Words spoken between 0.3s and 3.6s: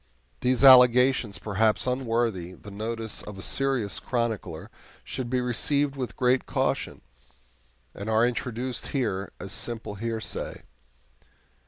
These allegations, perhaps unworthy the notice of a